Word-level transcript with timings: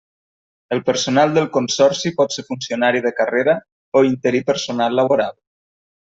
El 0.75 0.79
personal 0.87 1.33
del 1.35 1.45
consorci 1.57 2.11
pot 2.21 2.33
ser 2.37 2.45
funcionari 2.49 3.03
de 3.09 3.15
carrera 3.21 3.55
o 4.01 4.07
interí 4.13 4.41
i 4.45 4.51
personal 4.53 4.97
laboral. 5.01 5.37